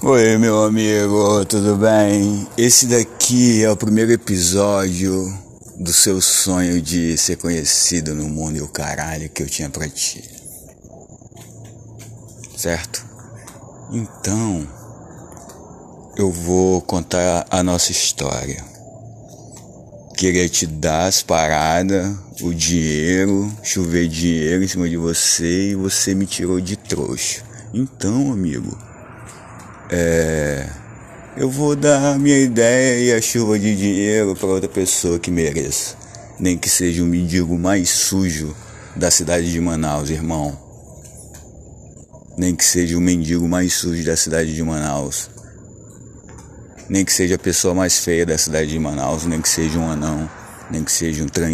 Oi, 0.00 0.38
meu 0.38 0.62
amigo, 0.62 1.44
tudo 1.46 1.76
bem? 1.76 2.46
Esse 2.56 2.86
daqui 2.86 3.64
é 3.64 3.70
o 3.70 3.76
primeiro 3.76 4.12
episódio 4.12 5.12
do 5.76 5.92
seu 5.92 6.20
sonho 6.20 6.80
de 6.80 7.18
ser 7.18 7.36
conhecido 7.36 8.14
no 8.14 8.28
mundo 8.28 8.56
e 8.56 8.60
o 8.60 8.68
caralho 8.68 9.28
que 9.28 9.42
eu 9.42 9.46
tinha 9.46 9.68
pra 9.68 9.88
ti. 9.88 10.22
Certo? 12.56 13.04
Então, 13.90 14.68
eu 16.16 16.30
vou 16.30 16.80
contar 16.82 17.46
a 17.50 17.62
nossa 17.62 17.90
história. 17.90 18.64
Queria 20.16 20.48
te 20.48 20.66
dar 20.66 21.06
as 21.06 21.22
paradas, 21.22 22.14
o 22.42 22.52
dinheiro, 22.52 23.50
chover 23.62 24.06
dinheiro 24.06 24.62
em 24.62 24.68
cima 24.68 24.88
de 24.88 24.96
você 24.96 25.70
e 25.70 25.74
você 25.74 26.14
me 26.14 26.26
tirou 26.26 26.60
de 26.60 26.76
trouxa. 26.76 27.47
Então, 27.72 28.32
amigo 28.32 28.88
é, 29.90 30.68
eu 31.36 31.48
vou 31.48 31.74
dar 31.74 32.18
minha 32.18 32.38
ideia 32.38 33.04
e 33.04 33.12
a 33.12 33.22
chuva 33.22 33.58
de 33.58 33.74
dinheiro 33.74 34.36
para 34.36 34.48
outra 34.48 34.68
pessoa 34.68 35.18
que 35.18 35.30
mereça. 35.30 35.96
Nem 36.38 36.58
que 36.58 36.68
seja 36.68 37.02
o 37.02 37.06
mendigo 37.06 37.58
mais 37.58 37.88
sujo 37.88 38.54
da 38.94 39.10
cidade 39.10 39.50
de 39.50 39.60
Manaus, 39.60 40.10
irmão. 40.10 40.58
Nem 42.36 42.54
que 42.54 42.64
seja 42.64 42.96
o 42.98 43.00
mendigo 43.00 43.48
mais 43.48 43.72
sujo 43.72 44.04
da 44.04 44.16
cidade 44.16 44.54
de 44.54 44.62
Manaus. 44.62 45.30
Nem 46.88 47.04
que 47.04 47.12
seja 47.12 47.36
a 47.36 47.38
pessoa 47.38 47.74
mais 47.74 47.98
feia 47.98 48.24
da 48.24 48.36
cidade 48.36 48.70
de 48.70 48.78
Manaus, 48.78 49.24
nem 49.24 49.40
que 49.40 49.48
seja 49.48 49.78
um 49.78 49.90
anão, 49.90 50.30
nem 50.70 50.84
que 50.84 50.92
seja 50.92 51.24
um 51.24 51.26
trans 51.26 51.46